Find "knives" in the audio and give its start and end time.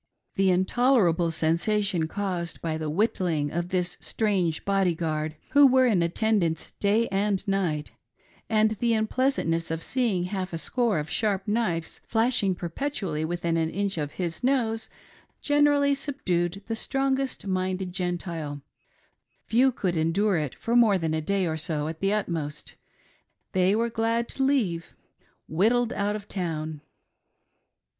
11.47-12.01